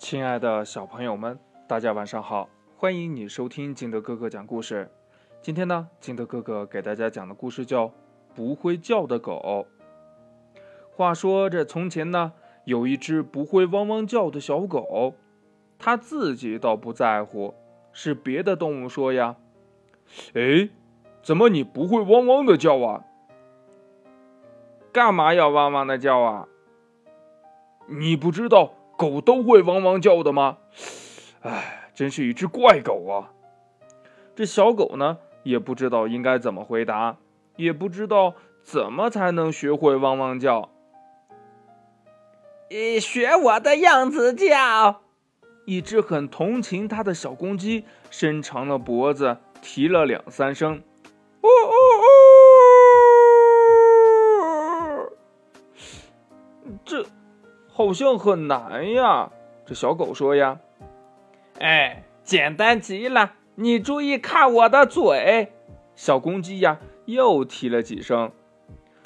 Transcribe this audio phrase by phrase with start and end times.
[0.00, 2.48] 亲爱的小朋友们，大家晚上好！
[2.74, 4.90] 欢迎你收听金德哥哥讲故事。
[5.42, 7.88] 今天呢，金德哥哥给大家讲的故事叫
[8.34, 9.66] 《不会叫的狗》。
[10.90, 12.32] 话说这从前呢，
[12.64, 15.16] 有一只不会汪汪叫的小狗，
[15.78, 17.54] 它自己倒不在乎，
[17.92, 19.36] 是别的动物说呀
[20.32, 20.70] ：“哎，
[21.22, 23.04] 怎么你不会汪汪的叫啊？
[24.90, 26.48] 干嘛要汪汪的叫啊？
[27.86, 30.58] 你不知道？”狗都会汪汪叫的吗？
[31.40, 33.32] 哎，真是一只怪狗啊！
[34.36, 37.16] 这小狗呢，也不知道应该怎么回答，
[37.56, 40.68] 也不知道怎么才能学会汪汪叫。
[42.68, 45.00] 你学我的样子叫。
[45.64, 50.82] 一只很同情它的小公鸡伸长了脖子，啼了两三声，
[57.80, 59.30] 好像很难呀，
[59.64, 60.60] 这小狗说呀
[61.60, 65.50] ：“哎，简单极了，你注意看我的嘴。”
[65.96, 68.32] 小公鸡呀又啼了几声，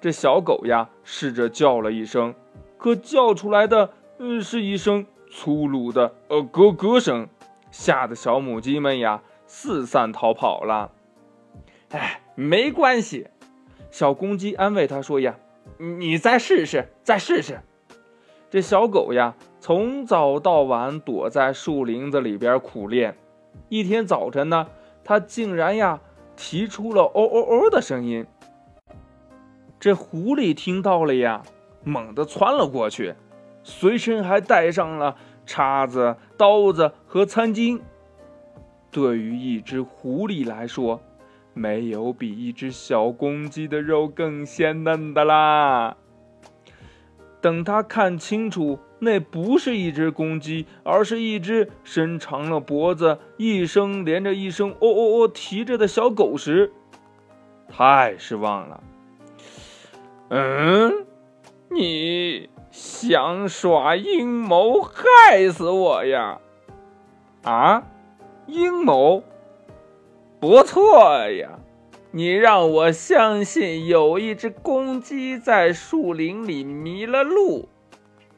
[0.00, 2.34] 这小狗呀试着叫了一声，
[2.76, 7.28] 可叫出来的嗯是一声粗鲁的呃咯咯声，
[7.70, 10.90] 吓得小母鸡们呀四散逃跑了。
[11.92, 13.28] 哎，没关系，
[13.92, 15.36] 小公鸡安慰它说呀
[15.78, 17.60] ：“你再试试，再试试。”
[18.48, 23.16] 这小狗呀，从早到晚躲在树林子里边苦练。
[23.68, 24.68] 一天早晨呢，
[25.02, 26.00] 它竟然呀
[26.36, 28.24] 提出了“哦哦哦”的声音。
[29.80, 31.42] 这狐狸听到了呀，
[31.82, 33.14] 猛地窜了过去，
[33.64, 37.80] 随身还带上了叉子、刀子和餐巾。
[38.92, 41.00] 对于一只狐狸来说，
[41.52, 45.96] 没有比一只小公鸡的肉更鲜嫩的啦。
[47.40, 56.72] 等他看清楚，那不是一只公鸡，而是一只伸长了脖子、一声连着一声“哦哦哦”啼着的小狗时，
[57.68, 58.82] 太失望了。
[60.30, 61.06] 嗯，
[61.68, 66.40] 你想耍阴谋害死我呀？
[67.44, 67.84] 啊，
[68.46, 69.22] 阴谋？
[70.40, 71.58] 不错呀。
[72.12, 77.68] 你让我相信有一只公鸡在树林里迷了路，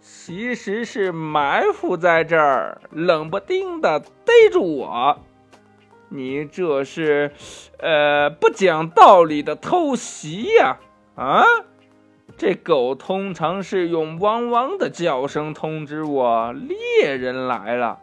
[0.00, 5.18] 其实是埋伏在这儿，冷不丁的逮住我。
[6.08, 7.32] 你这是，
[7.78, 10.78] 呃，不讲道理的偷袭呀！
[11.16, 11.44] 啊，
[12.38, 17.98] 这狗通常是用汪汪的叫声通知我猎人来了。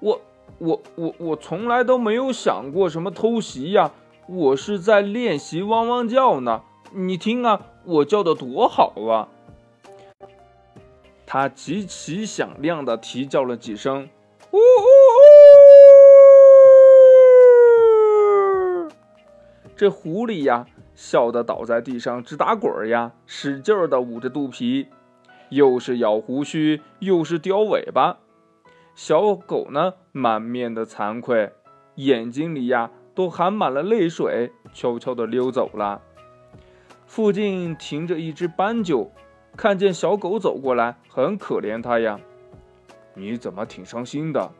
[0.00, 0.20] 我。
[0.58, 3.92] 我我我从来都没有想过什么偷袭呀，
[4.26, 6.62] 我是在练习汪汪叫呢。
[6.92, 9.28] 你听啊，我叫的多好啊！
[11.26, 14.08] 它极其响亮的啼叫了几声，
[14.50, 14.60] 呜呜
[18.86, 18.90] 呜！
[19.76, 24.88] 这狐狸呀，笑得倒在地上直打滚儿呀，使劲儿的捂着肚皮，
[25.50, 28.16] 又是咬胡须，又是叼尾巴。
[28.98, 31.52] 小狗呢，满面的惭愧，
[31.94, 36.02] 眼睛里呀都含满了泪水，悄悄地溜走了。
[37.06, 39.12] 附近停着一只斑鸠，
[39.56, 42.18] 看见小狗走过来，很可怜它呀。
[43.14, 44.50] 你怎么挺伤心的？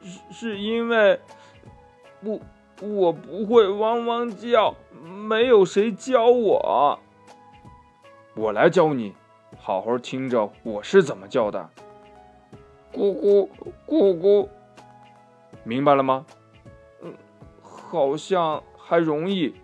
[0.00, 1.18] 是是因为，
[2.22, 2.40] 我
[2.80, 7.00] 我不会汪汪叫，没有谁教我。
[8.36, 9.12] 我来教你，
[9.58, 11.68] 好好听着，我是怎么叫的。
[12.96, 13.48] 咕咕
[13.86, 14.48] 咕咕，
[15.64, 16.24] 明白了吗？
[17.02, 17.12] 嗯，
[17.60, 19.54] 好像还容易，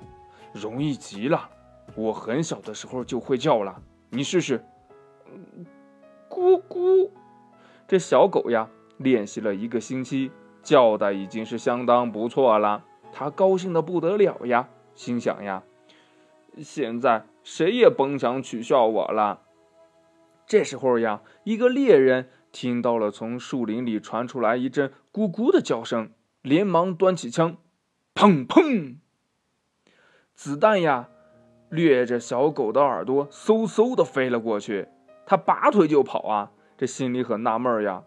[0.52, 1.48] 容易极了。
[1.94, 4.62] 我很小的时候就会叫了，你试试。
[6.28, 7.08] 咕咕，
[7.88, 10.30] 这小狗呀，练习了一个星期，
[10.62, 12.84] 叫的已经是相当不错了。
[13.14, 15.62] 它高兴的不得了呀，心想呀，
[16.58, 19.40] 现在谁也甭想取笑我了。
[20.46, 22.28] 这时候呀，一个猎人。
[22.52, 26.12] 听到了从树林里传出来一阵咕咕的叫声，
[26.42, 27.56] 连忙端起枪，
[28.14, 28.96] 砰砰，
[30.34, 31.08] 子弹呀，
[31.70, 34.88] 掠着小狗的耳朵，嗖嗖的飞了过去。
[35.24, 38.04] 他拔腿就跑啊，这心里很纳闷呀，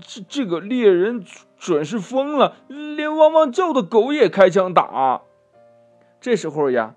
[0.00, 1.22] 这这个猎人
[1.58, 5.20] 准是疯了，连汪汪叫的狗也开枪打。
[6.18, 6.94] 这时候呀，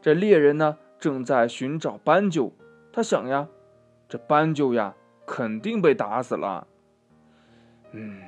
[0.00, 2.52] 这猎人呢正在寻找斑鸠，
[2.90, 3.48] 他想呀，
[4.08, 4.94] 这斑鸠呀。
[5.26, 6.66] 肯定被打死了。
[7.92, 8.22] 嗯，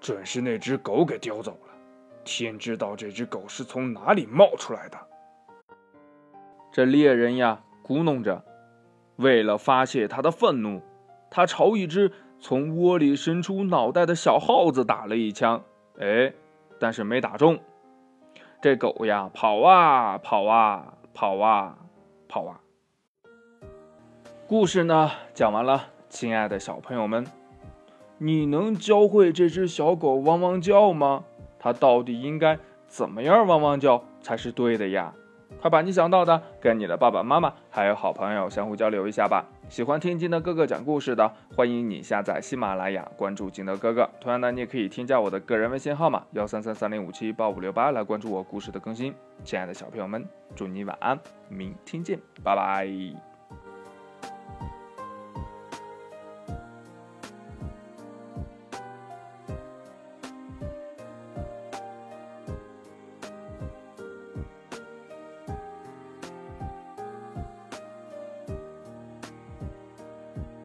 [0.00, 1.74] 准是那只狗给叼走了。
[2.24, 4.98] 天知道这只狗是从哪里冒出来的。
[6.72, 8.42] 这猎人呀，咕哝着，
[9.16, 10.82] 为了发泄他的愤怒，
[11.30, 15.62] 他朝一只从窝里伸出脑袋的小耗子打了一枪，
[15.98, 16.32] 哎，
[16.78, 17.58] 但是没打中。
[18.60, 21.78] 这狗呀，跑啊跑啊跑啊
[22.28, 22.60] 跑啊。
[24.46, 27.26] 故事呢讲完了，亲爱的小朋友们，
[28.18, 31.24] 你能教会这只小狗汪汪叫吗？
[31.58, 32.56] 它到底应该
[32.86, 35.12] 怎么样汪汪叫才是对的呀？
[35.60, 39.44] 快把你想到的跟你的爸爸妈妈还有好朋友相互交流一下吧。
[39.68, 44.08] 喜欢听金德哥哥讲故事的，欢迎你下载喜马拉雅，关注金德哥哥。
[44.20, 49.12] 同样呢，你也可以添加我的个人微信号码幺三三三零五七八五六八来关注我故事的更新。
[49.42, 50.24] 亲爱的小朋友们，
[50.54, 51.18] 祝你晚安，
[51.48, 53.33] 明天见，拜拜。